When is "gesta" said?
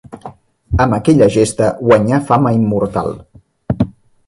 1.35-1.67